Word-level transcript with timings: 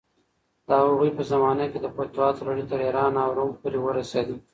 د 0.67 0.69
هغوی 0.83 1.09
په 1.17 1.23
زمانه 1.31 1.65
کې 1.71 1.79
د 1.81 1.87
فتوحاتو 1.95 2.47
لړۍ 2.47 2.63
تر 2.71 2.79
ایران 2.87 3.13
او 3.23 3.29
روم 3.37 3.51
پورې 3.61 3.77
ورسېده. 3.81 4.35